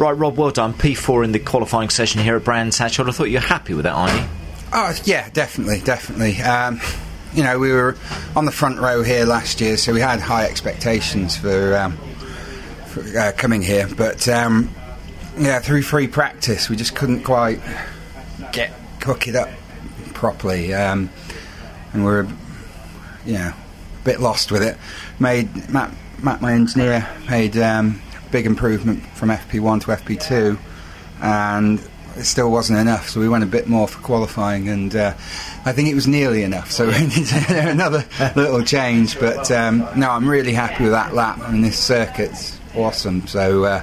Right, 0.00 0.12
Rob, 0.12 0.38
well 0.38 0.50
done. 0.50 0.72
P4 0.72 1.26
in 1.26 1.32
the 1.32 1.38
qualifying 1.38 1.90
session 1.90 2.22
here 2.22 2.34
at 2.34 2.42
Brands 2.42 2.78
Hatch. 2.78 2.98
I 2.98 3.10
thought 3.10 3.24
you're 3.24 3.42
happy 3.42 3.74
with 3.74 3.82
that, 3.84 3.92
aren't 3.92 4.18
you? 4.18 4.26
Oh, 4.72 4.96
yeah, 5.04 5.28
definitely, 5.28 5.82
definitely. 5.82 6.40
Um, 6.40 6.80
you 7.34 7.42
know, 7.42 7.58
we 7.58 7.70
were 7.70 7.98
on 8.34 8.46
the 8.46 8.50
front 8.50 8.78
row 8.78 9.02
here 9.02 9.26
last 9.26 9.60
year, 9.60 9.76
so 9.76 9.92
we 9.92 10.00
had 10.00 10.18
high 10.18 10.46
expectations 10.46 11.36
for, 11.36 11.76
um, 11.76 11.98
for 12.86 13.18
uh, 13.18 13.32
coming 13.36 13.60
here. 13.60 13.90
But 13.94 14.26
um, 14.26 14.74
yeah, 15.38 15.58
through 15.58 15.82
free 15.82 16.08
practice, 16.08 16.70
we 16.70 16.76
just 16.76 16.96
couldn't 16.96 17.24
quite 17.24 17.60
get 18.52 18.72
cook 19.00 19.28
it 19.28 19.36
up 19.36 19.50
properly, 20.14 20.72
um, 20.72 21.10
and 21.92 22.06
we 22.06 22.10
we're 22.10 22.28
you 23.26 23.34
know 23.34 23.52
a 23.52 24.04
bit 24.04 24.18
lost 24.18 24.50
with 24.50 24.62
it. 24.62 24.78
Made 25.18 25.68
Matt, 25.68 25.92
Matt 26.22 26.40
my 26.40 26.54
engineer, 26.54 27.06
made 27.28 27.58
um, 27.58 28.00
big 28.30 28.46
improvement 28.46 29.04
from 29.14 29.30
FP1 29.30 29.82
to 29.82 29.86
FP2, 29.88 30.58
and 31.22 31.80
it 32.16 32.24
still 32.24 32.50
wasn't 32.50 32.78
enough. 32.78 33.08
So 33.08 33.20
we 33.20 33.28
went 33.28 33.44
a 33.44 33.46
bit 33.46 33.68
more 33.68 33.88
for 33.88 34.00
qualifying, 34.00 34.68
and 34.68 34.94
uh, 34.94 35.14
I 35.64 35.72
think 35.72 35.88
it 35.88 35.94
was 35.94 36.06
nearly 36.06 36.42
enough. 36.42 36.70
So 36.70 36.86
we 36.88 37.06
needed 37.06 37.50
another 37.50 38.04
little 38.36 38.62
change. 38.62 39.18
But 39.18 39.50
um, 39.50 39.86
no, 39.96 40.10
I'm 40.10 40.28
really 40.28 40.52
happy 40.52 40.84
with 40.84 40.92
that 40.92 41.14
lap, 41.14 41.40
and 41.44 41.64
this 41.64 41.78
circuit's 41.78 42.58
awesome. 42.74 43.26
So. 43.26 43.64
Uh, 43.64 43.82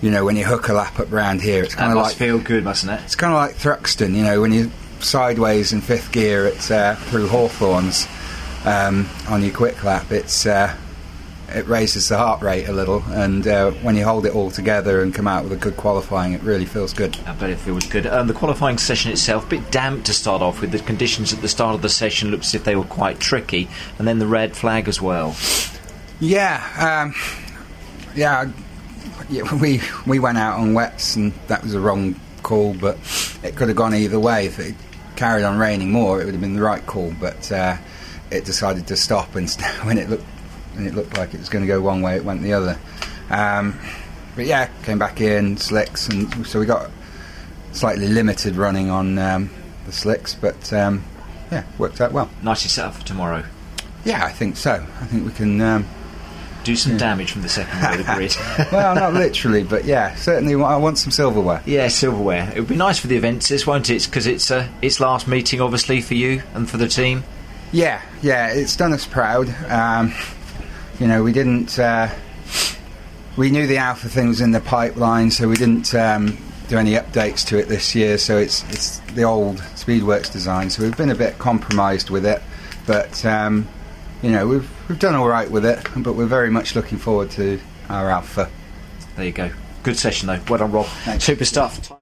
you 0.00 0.10
know, 0.10 0.24
when 0.24 0.34
you 0.34 0.44
hook 0.44 0.68
a 0.68 0.72
lap 0.72 0.98
up 0.98 1.12
round 1.12 1.40
here, 1.40 1.62
it's 1.62 1.76
kind 1.76 1.92
of 1.92 1.96
like 1.98 2.16
feel 2.16 2.40
good, 2.40 2.64
mustn't 2.64 2.92
it? 2.92 3.00
It's 3.04 3.14
kind 3.14 3.32
of 3.32 3.36
like 3.36 3.54
Thruxton, 3.54 4.16
you 4.16 4.24
know, 4.24 4.40
when 4.40 4.52
you're 4.52 4.68
sideways 4.98 5.72
in 5.72 5.80
fifth 5.80 6.10
gear 6.10 6.46
at 6.46 6.70
uh, 6.72 6.96
through 6.96 7.28
Hawthorns 7.28 8.08
um, 8.64 9.08
on 9.28 9.42
your 9.42 9.54
quick 9.54 9.82
lap. 9.84 10.10
It's 10.10 10.46
uh, 10.46 10.76
it 11.54 11.66
raises 11.66 12.08
the 12.08 12.16
heart 12.16 12.42
rate 12.42 12.68
a 12.68 12.72
little, 12.72 13.02
and 13.10 13.46
uh, 13.46 13.70
when 13.82 13.96
you 13.96 14.04
hold 14.04 14.26
it 14.26 14.34
all 14.34 14.50
together 14.50 15.02
and 15.02 15.14
come 15.14 15.28
out 15.28 15.44
with 15.44 15.52
a 15.52 15.56
good 15.56 15.76
qualifying, 15.76 16.32
it 16.32 16.42
really 16.42 16.64
feels 16.64 16.92
good. 16.92 17.16
I 17.26 17.34
bet 17.34 17.50
it 17.50 17.58
feels 17.58 17.86
good. 17.86 18.06
Um, 18.06 18.26
the 18.26 18.34
qualifying 18.34 18.78
session 18.78 19.12
itself, 19.12 19.46
a 19.46 19.48
bit 19.48 19.70
damp 19.70 20.04
to 20.04 20.12
start 20.12 20.42
off 20.42 20.60
with. 20.60 20.72
The 20.72 20.78
conditions 20.80 21.32
at 21.32 21.40
the 21.40 21.48
start 21.48 21.74
of 21.74 21.82
the 21.82 21.88
session 21.88 22.30
looked 22.30 22.44
as 22.44 22.54
if 22.54 22.64
they 22.64 22.76
were 22.76 22.84
quite 22.84 23.20
tricky, 23.20 23.68
and 23.98 24.06
then 24.08 24.18
the 24.18 24.26
red 24.26 24.56
flag 24.56 24.88
as 24.88 25.00
well. 25.00 25.36
Yeah, 26.20 26.62
um, 26.78 27.14
yeah, 28.14 28.50
yeah. 29.28 29.54
We 29.54 29.80
we 30.06 30.18
went 30.18 30.38
out 30.38 30.58
on 30.58 30.74
wets, 30.74 31.16
and 31.16 31.32
that 31.48 31.62
was 31.62 31.74
a 31.74 31.80
wrong 31.80 32.18
call, 32.42 32.74
but 32.74 32.96
it 33.42 33.56
could 33.56 33.68
have 33.68 33.76
gone 33.76 33.94
either 33.94 34.18
way. 34.18 34.46
If 34.46 34.58
it 34.58 34.74
carried 35.16 35.44
on 35.44 35.58
raining 35.58 35.90
more, 35.90 36.20
it 36.20 36.24
would 36.24 36.34
have 36.34 36.40
been 36.40 36.54
the 36.54 36.62
right 36.62 36.84
call. 36.86 37.14
But 37.20 37.50
uh, 37.52 37.76
it 38.30 38.44
decided 38.44 38.86
to 38.88 38.96
stop, 38.96 39.34
and 39.34 39.50
when 39.82 39.98
it 39.98 40.08
looked 40.08 40.24
and 40.76 40.86
it 40.86 40.94
looked 40.94 41.16
like 41.16 41.34
it 41.34 41.40
was 41.40 41.48
going 41.48 41.62
to 41.62 41.68
go 41.68 41.80
one 41.80 42.02
way, 42.02 42.16
it 42.16 42.24
went 42.24 42.42
the 42.42 42.52
other. 42.52 42.78
Um, 43.30 43.78
but 44.34 44.46
yeah, 44.46 44.68
came 44.84 44.98
back 44.98 45.20
in 45.20 45.56
slicks, 45.56 46.08
and 46.08 46.46
so 46.46 46.58
we 46.60 46.66
got 46.66 46.90
slightly 47.72 48.08
limited 48.08 48.56
running 48.56 48.90
on 48.90 49.18
um, 49.18 49.50
the 49.86 49.92
slicks, 49.92 50.34
but 50.34 50.72
um, 50.72 51.04
yeah, 51.50 51.64
worked 51.78 52.00
out 52.00 52.12
well. 52.12 52.30
Nicely 52.42 52.68
set 52.68 52.86
up 52.86 52.94
for 52.94 53.04
tomorrow. 53.04 53.44
Yeah, 54.04 54.24
I 54.24 54.30
think 54.30 54.56
so. 54.56 54.72
I 55.00 55.06
think 55.06 55.24
we 55.26 55.32
can 55.32 55.60
um, 55.60 55.86
do 56.64 56.76
some 56.76 56.92
yeah. 56.92 56.98
damage 56.98 57.32
from 57.32 57.42
the 57.42 57.48
second 57.48 57.80
row 57.80 57.92
of 57.92 57.98
the 57.98 58.14
grid. 58.14 58.34
well, 58.72 58.94
not 58.94 59.14
literally, 59.14 59.64
but 59.64 59.84
yeah, 59.84 60.14
certainly 60.16 60.54
I 60.54 60.76
want 60.76 60.98
some 60.98 61.10
silverware. 61.10 61.62
Yeah, 61.66 61.88
silverware. 61.88 62.52
It 62.54 62.60
would 62.60 62.68
be 62.68 62.76
nice 62.76 62.98
for 62.98 63.06
the 63.06 63.16
events, 63.16 63.48
this 63.48 63.66
won't 63.66 63.90
it? 63.90 64.04
Because 64.04 64.26
it's 64.26 64.50
uh, 64.50 64.68
its 64.80 65.00
last 65.00 65.28
meeting, 65.28 65.60
obviously, 65.60 66.00
for 66.00 66.14
you 66.14 66.42
and 66.54 66.68
for 66.68 66.76
the 66.76 66.88
team. 66.88 67.24
Yeah, 67.70 68.02
yeah, 68.20 68.48
it's 68.48 68.76
done 68.76 68.92
us 68.92 69.06
proud. 69.06 69.48
Um, 69.68 70.12
you 71.02 71.08
know, 71.08 71.24
we 71.24 71.32
didn't. 71.32 71.80
Uh, 71.80 72.08
we 73.36 73.50
knew 73.50 73.66
the 73.66 73.78
Alfa 73.78 74.08
thing 74.08 74.28
was 74.28 74.40
in 74.40 74.52
the 74.52 74.60
pipeline, 74.60 75.32
so 75.32 75.48
we 75.48 75.56
didn't 75.56 75.92
um, 75.96 76.38
do 76.68 76.78
any 76.78 76.92
updates 76.92 77.44
to 77.48 77.58
it 77.58 77.66
this 77.66 77.92
year. 77.92 78.18
So 78.18 78.36
it's 78.36 78.62
it's 78.70 79.00
the 79.14 79.24
old 79.24 79.56
Speedworks 79.74 80.32
design. 80.32 80.70
So 80.70 80.84
we've 80.84 80.96
been 80.96 81.10
a 81.10 81.16
bit 81.16 81.40
compromised 81.40 82.10
with 82.10 82.24
it, 82.24 82.40
but 82.86 83.24
um, 83.26 83.66
you 84.22 84.30
know 84.30 84.46
we've 84.46 84.70
we've 84.88 85.00
done 85.00 85.16
all 85.16 85.26
right 85.26 85.50
with 85.50 85.64
it. 85.64 85.84
But 85.96 86.12
we're 86.12 86.26
very 86.26 86.50
much 86.50 86.76
looking 86.76 86.98
forward 86.98 87.32
to 87.32 87.58
our 87.88 88.08
Alfa. 88.08 88.48
There 89.16 89.24
you 89.24 89.32
go. 89.32 89.50
Good 89.82 89.98
session 89.98 90.28
though. 90.28 90.40
Well 90.48 90.60
done, 90.60 90.70
Rob. 90.70 90.86
Thanks. 90.86 91.24
Super 91.24 91.44
stuff. 91.44 91.92